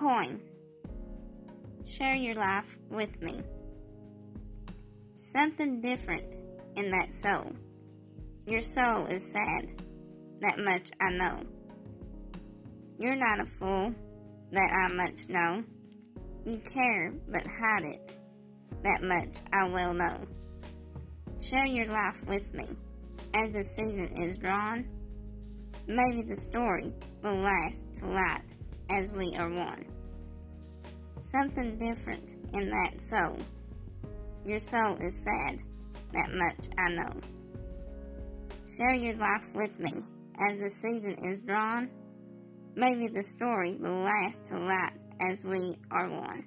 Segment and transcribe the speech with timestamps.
[0.00, 0.40] Poem
[1.86, 3.42] Share your life with me.
[5.12, 6.24] Something different
[6.76, 7.52] in that soul.
[8.46, 9.82] Your soul is sad,
[10.40, 11.42] that much I know.
[12.98, 13.94] You're not a fool,
[14.52, 15.62] that I much know.
[16.46, 18.16] You care, but hide it,
[18.82, 20.18] that much I well know.
[21.42, 22.64] Share your life with me,
[23.34, 24.86] as the season is drawn.
[25.86, 26.90] Maybe the story
[27.22, 28.44] will last to light
[28.90, 29.84] as we are one.
[31.20, 33.38] Something different in that soul.
[34.44, 35.58] Your soul is sad,
[36.12, 37.20] that much I know.
[38.76, 40.02] Share your life with me
[40.48, 41.90] as the season is drawn.
[42.74, 46.46] Maybe the story will last to light as we are one.